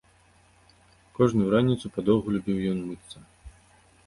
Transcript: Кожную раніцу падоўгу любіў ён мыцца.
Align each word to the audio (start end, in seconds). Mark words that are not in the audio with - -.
Кожную 1.19 1.47
раніцу 1.55 1.85
падоўгу 1.99 2.27
любіў 2.37 2.57
ён 2.71 2.79
мыцца. 2.89 3.17